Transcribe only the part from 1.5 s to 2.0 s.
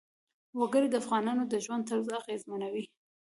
ژوند